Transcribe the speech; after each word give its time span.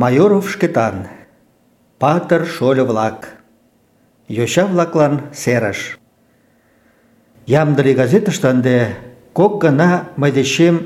Майоров 0.00 0.48
шкетан. 0.50 1.08
Патыр 1.98 2.46
шольо-влак. 2.46 3.18
Йоча-влаклан 4.36 5.14
серыш. 5.34 5.98
Ямдыли 7.46 7.92
газетыште 7.92 8.48
ынде 8.48 8.96
кок 9.34 9.52
гана 9.62 9.90
мый 10.16 10.32
дечем 10.32 10.76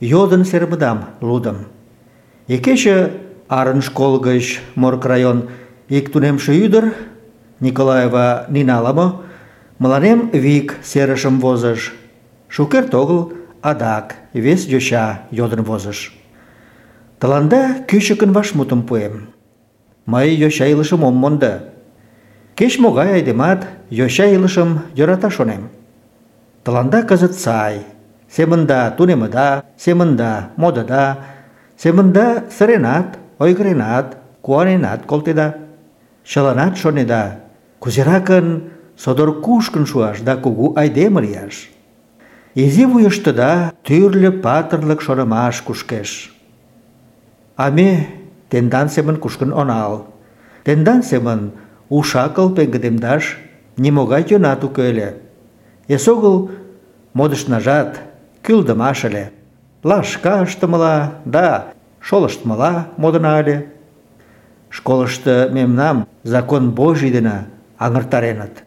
йодын 0.00 0.44
сермыдам 0.44 0.98
лудым. 1.20 1.58
Икече 2.48 2.96
арын 3.48 3.80
школ 3.80 4.18
гыч 4.18 4.60
Морк 4.74 5.06
район 5.06 5.50
ик 5.88 6.10
тунемше 6.12 6.52
ӱдыр 6.64 6.94
Николаева 7.60 8.46
Нина 8.48 8.78
ала 8.78 9.22
мыланем 9.78 10.30
вик 10.30 10.68
серышым 10.82 11.38
возыш. 11.38 11.94
Шукерте 12.48 12.96
огыл 12.96 13.32
адак 13.62 14.16
вес 14.32 14.66
йоча 14.66 15.20
йодын 15.30 15.62
возыш. 15.62 16.23
Тыланда 17.23 17.85
кӱчыкын 17.87 18.31
вашмутым 18.31 18.83
пуэм. 18.83 19.27
Мый 20.05 20.29
йоча 20.35 20.65
илышым 20.67 21.03
ом 21.03 21.15
мондо. 21.15 21.53
Кеч-могай 22.55 23.13
айдемат 23.13 23.67
йоча 23.89 24.25
илышым 24.25 24.81
йӧрата 24.95 25.29
шонем. 25.29 25.69
Тыланда 26.63 27.03
кызыт 27.03 27.33
сай. 27.35 27.85
Семында 28.29 28.93
тунемыда, 28.97 29.63
семында 29.75 30.49
модыда, 30.55 31.17
семында 31.77 32.43
сыренат, 32.55 33.17
ойгыренат, 33.39 34.17
куаненат 34.41 35.05
колтеда. 35.05 35.57
Чыланат 36.23 36.77
шонеда, 36.77 37.39
кузеракын 37.79 38.69
содор 38.95 39.41
кушкын 39.41 39.85
шуаш 39.85 40.21
да 40.21 40.37
кугу 40.37 40.73
айдеме 40.77 41.21
лияш. 41.21 41.69
Изи 42.53 42.85
вуйыштыда 42.85 43.73
тӱрлӧ 43.83 44.31
патырлык 44.43 45.01
шонымаш 45.01 45.61
кушкеш. 45.61 46.09
А 47.56 47.70
ме 47.70 48.08
тендан 48.50 48.88
семын 48.88 49.16
кушкын 49.16 49.52
онал. 49.52 50.06
Тендан 50.64 51.02
семын 51.02 51.52
ушакыл 51.88 52.54
пеҥгыдемдаш 52.56 53.38
нимогай 53.76 54.24
йӧнат 54.28 54.64
уке 54.64 54.82
ыле. 54.90 55.16
Эсогыл 55.88 56.50
модышнажат 57.12 58.00
кӱлдымаш 58.42 59.04
ыле. 59.04 59.32
Лашка 59.84 60.42
ыштымыла 60.42 61.12
да 61.24 61.74
шолыштмыла 62.00 62.88
модына 62.96 63.38
ыле. 63.40 63.68
Школышто 64.70 65.50
мемнам 65.52 66.08
закон 66.24 66.70
Божий 66.70 67.10
дене 67.10 67.46
аҥыртареныт. 67.78 68.64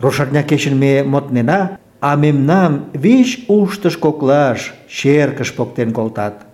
Рушарня 0.00 0.42
кечын 0.42 0.78
ме 0.78 1.04
моднена, 1.04 1.78
а 2.00 2.16
мемнам 2.16 2.86
вич 2.94 3.44
уштыш 3.48 3.96
коклаш 3.96 4.74
черкыш 4.88 5.52
поктен 5.54 5.92
колтат. 5.92 6.46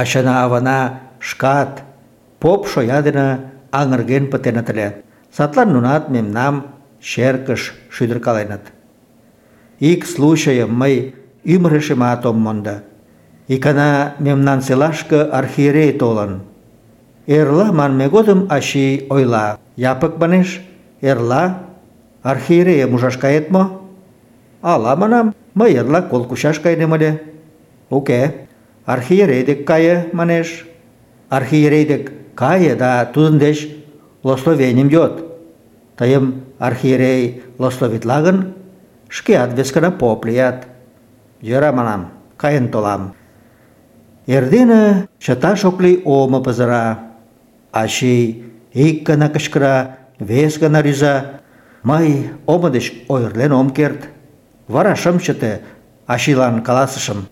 Ачана-авана 0.00 0.78
шкат 1.28 1.72
поп 2.40 2.60
шоя 2.72 3.02
дене 3.06 3.28
аҥырген 3.80 4.24
пытеныт 4.32 4.68
ыле. 4.72 4.88
Садлан 5.36 5.68
нунат 5.72 6.04
мемнам 6.14 6.54
черкыш 7.00 7.62
шӱдыркаленыт. 7.94 8.64
Ик 9.90 10.00
случайым 10.06 10.72
мый 10.80 11.14
ӱмырешемат 11.44 12.22
ом 12.26 12.38
мондо. 12.44 12.76
Икана 13.48 14.14
мемнан 14.18 14.60
селашке 14.62 15.20
архиерей 15.40 15.92
толын. 15.98 16.32
Эрла 17.26 17.72
манме 17.72 18.08
годым 18.08 18.46
ачий 18.50 19.06
ойла. 19.10 19.58
Япык 19.76 20.18
манеш, 20.18 20.48
эрла 21.00 21.58
архиерейым 22.22 22.94
ужаш 22.94 23.16
кает 23.16 23.50
мо? 23.50 23.82
Ала 24.62 24.96
манам, 24.96 25.34
мый 25.54 25.74
эрла 25.74 26.02
кол 26.02 26.24
кучаш 26.24 26.60
ыле. 26.64 27.22
Уке, 27.90 28.46
архиерей 28.86 29.44
дек 29.44 29.66
кае, 29.66 30.08
манеш. 30.12 30.66
Архиерей 31.28 31.84
дек 31.86 32.12
кае 32.34 32.74
да 32.76 33.04
тудын 33.04 33.38
деч 33.38 33.68
лословеньым 34.22 34.88
йод. 34.88 35.14
Тыйым 35.96 36.44
архиерей 36.58 37.42
лословитла 37.58 38.22
гын, 38.22 38.54
шкеат 39.08 39.52
вескана 39.54 39.90
поп 39.90 40.24
лият. 40.24 40.66
Йӧра 41.40 41.72
манам, 41.72 42.12
каен 42.36 42.68
толам. 42.68 43.14
Эрдене 44.26 45.08
чыташ 45.18 45.64
ок 45.64 45.80
лий 45.80 46.02
омо 46.04 46.42
пызыра. 46.42 46.98
Ачий 47.72 48.44
ик 48.72 49.06
гана 49.06 49.28
кычкыра, 49.28 49.96
вес 50.18 50.58
гана 50.58 50.82
рӱза. 50.82 51.40
Мый 51.82 52.30
омо 52.46 52.70
деч 52.70 52.92
ойырлен 53.08 53.52
ом 53.52 53.70
керт. 53.70 54.08
Вара 54.68 54.96
шым 54.96 55.18
чыте, 55.20 55.62
ачийлан 56.06 56.62
каласышым. 56.62 57.28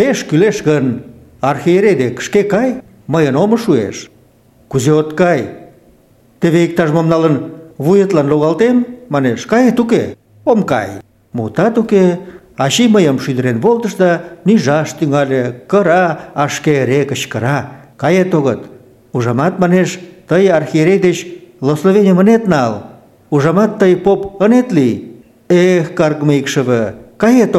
Пеш 0.00 0.24
кӱлеш 0.24 0.62
гын, 0.62 0.86
архиерей 1.42 1.94
дек 1.94 2.22
шке 2.26 2.42
кай, 2.52 2.70
мыйын 3.12 3.36
омо 3.42 3.56
шуэш. 3.58 3.96
Кузе 4.70 4.92
от 4.94 5.12
кай? 5.12 5.40
Теве 6.40 6.60
иктаж-мом 6.66 7.06
налын 7.06 7.36
вуетлан 7.76 8.26
логалтем, 8.32 8.76
манеш, 9.10 9.44
кает 9.44 9.78
уке? 9.78 10.16
Ом 10.46 10.62
кай. 10.62 10.88
Мутат 11.34 11.76
уке, 11.76 12.18
ачий 12.56 12.88
мыйым 12.88 13.18
шӱдырен 13.18 13.60
волтыш 13.60 13.94
да 13.96 14.10
нижаш 14.46 14.88
тӱҥале, 14.98 15.42
кыра, 15.68 16.04
а 16.32 16.48
шке 16.48 16.72
эре 16.82 17.04
кычкыра. 17.04 17.58
Кает 17.98 18.34
огыт. 18.34 18.62
Ужамат, 19.12 19.58
манеш, 19.58 20.00
тый 20.28 20.48
архиерей 20.48 20.98
деч 20.98 21.26
лословенийым 21.60 22.20
ынет 22.20 22.46
нал. 22.46 22.84
Ужамат, 23.28 23.78
тый 23.78 23.98
поп 23.98 24.40
ынет 24.40 24.72
лий. 24.72 25.22
Эх, 25.50 25.94
каргыме 25.94 26.38
икшыве, 26.40 26.94
кает. 27.18 27.54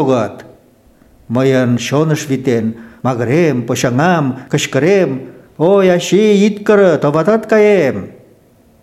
Më 1.32 1.46
janë 1.48 1.80
shonë 1.80 2.18
shviten, 2.20 2.74
më 3.06 3.12
grem, 3.20 3.64
po 3.68 3.76
shëngam, 3.78 4.34
këshkërem, 4.52 5.14
o 5.62 5.80
jashi 5.86 6.20
jitë 6.42 6.66
kërë, 6.68 6.90
të 7.02 7.12
vatat 7.16 7.48
ka 7.48 7.60
jem. 7.62 8.10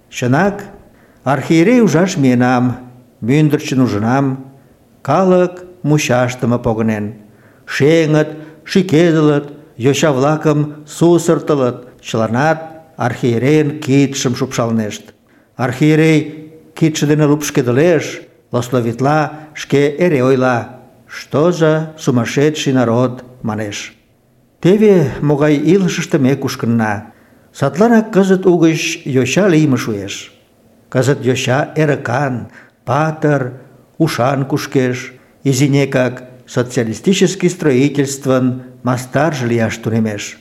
Shënak, 0.08 0.62
arhire 1.28 1.78
u 1.84 1.88
zhash 1.92 2.16
mjenam, 2.16 2.72
myndër 3.20 3.60
që 3.66 3.78
në 3.78 3.88
zhënam, 3.92 4.30
kalëk 5.04 5.60
mu 5.84 5.98
shashtë 6.00 6.48
më 6.48 6.60
pogënen. 6.64 7.10
Shengët, 7.68 8.32
shikedëllët, 8.64 9.52
jo 9.76 9.92
shavlakëm 9.92 10.64
susërtëllët, 10.88 11.84
qëlanat, 12.00 12.64
arhiren 12.98 13.76
kitë 13.82 14.18
shumë 14.18 14.40
shupshalnesht. 14.40 15.12
Arhirej 15.60 16.18
kitë 16.78 17.02
që 17.02 17.10
dhe 17.10 17.18
në 17.18 17.28
lupë 17.30 17.50
shkedëlesh, 17.50 18.10
Loslovitla 18.54 19.18
shke 19.58 19.82
ereojla 20.00 20.54
Что 21.07 21.51
за 21.51 21.93
сумасшедший 21.97 22.73
народ, 22.73 23.23
манеш. 23.43 23.95
Теве 24.61 25.11
могай 25.21 25.55
илышыште 25.55 26.17
ме 26.17 26.35
кушкынна. 26.35 27.13
Садланак 27.53 28.11
кызыт 28.11 28.45
угыч 28.45 29.01
йоча 29.05 29.47
лийме 29.47 29.77
шуэш. 29.77 30.33
Кызыт 30.89 31.23
йоча 31.23 31.73
эрыкан, 31.75 32.49
патыр, 32.85 33.61
ушан 33.97 34.45
кушкеш, 34.45 35.13
изинекак 35.43 36.23
социалистический 36.47 37.49
строительствын 37.49 38.63
мастарже 38.83 39.47
лияш 39.47 39.77
тунемеш. 39.77 40.39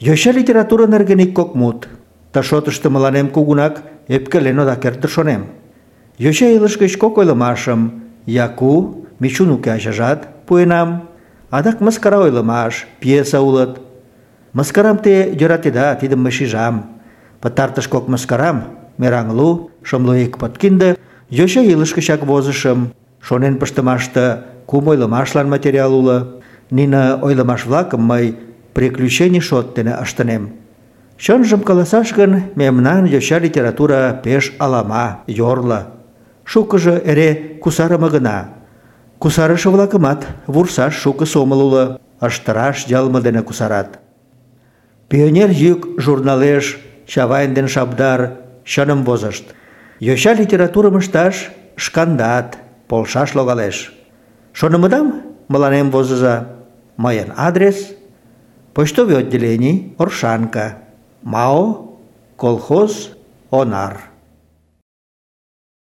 Йоча 0.00 0.30
литература 0.32 0.86
нерген 0.86 1.20
ик 1.20 1.34
кок 1.34 1.54
мут. 1.54 1.88
Ты 2.32 2.42
шотышто 2.42 2.88
мыланем 2.90 3.28
кугунак 3.28 3.82
ӧпкелен 4.08 4.58
ода 4.58 4.76
керт 4.76 5.08
шонем. 5.10 5.46
Йоча 6.18 6.46
илыш 6.46 6.78
гыч 6.78 6.96
кок 6.96 7.18
ойлымашым 7.18 8.02
Яку 8.26 9.06
Мичун 9.21 9.51
уке 9.51 9.71
ачажат 9.73 10.27
пуэнам. 10.47 11.07
Адак 11.51 11.79
мыскара 11.79 12.17
ойлымаш, 12.17 12.87
пьеса 12.99 13.39
улыт. 13.39 13.79
Мыскарам 14.53 14.97
те 14.97 15.31
йӧратеда, 15.39 15.95
тидым 16.01 16.23
мый 16.23 16.31
шижам. 16.31 16.75
Пытартыш 17.39 17.87
кок 17.87 18.07
мыскарам, 18.07 18.63
мераҥлу, 18.97 19.69
шымлу 19.83 20.15
ик 20.15 20.39
подкинде, 20.39 20.97
йоча 21.29 21.61
илыш 21.61 21.93
гычак 21.93 22.25
возышым. 22.25 22.93
Шонен 23.21 23.59
пыштымаште 23.59 24.39
кум 24.65 24.87
ойлымашлан 24.87 25.47
материал 25.47 25.93
уло. 25.93 26.41
Нине 26.71 27.19
ойлымаш-влакым 27.21 28.01
мый 28.01 28.39
приключений 28.73 29.41
шот 29.41 29.75
дене 29.75 29.93
ыштынем. 30.01 30.53
Чынжым 31.17 31.61
каласаш 31.61 32.13
гын, 32.13 32.45
мемнан 32.55 33.05
йоча 33.05 33.37
литература 33.37 34.19
пеш 34.23 34.53
алама, 34.57 35.19
йорло. 35.27 35.87
Шукыжо 36.43 36.97
эре 36.97 37.59
кусарыме 37.61 38.09
гына. 38.09 38.60
Кусарыше-влакымат 39.21 40.21
вурсаш 40.53 40.93
шуко 41.01 41.25
сомыл 41.25 41.61
уло, 41.67 41.83
ыштыраш 42.27 42.77
ялме 42.99 43.19
дене 43.21 43.41
кусарат. 43.43 43.99
Пионер 45.09 45.49
йӱк 45.63 45.81
журналеш 46.03 46.65
Чавайн 47.05 47.53
ден 47.53 47.67
Шабдар 47.67 48.21
чыным 48.63 49.03
возышт. 49.03 49.45
Йоча 49.99 50.33
литературым 50.33 50.95
ышташ 50.97 51.51
шкандат 51.75 52.57
полшаш 52.87 53.35
логалеш. 53.35 53.93
Шонымыдам 54.53 55.07
мыланем 55.47 55.91
возыза. 55.91 56.35
Мыйын 56.97 57.29
адрес– 57.37 57.77
почтовый 58.73 59.17
отделений 59.17 59.95
Оршанка, 59.97 60.77
МАО, 61.23 61.97
колхоз, 62.37 63.11
Онар. 63.49 64.10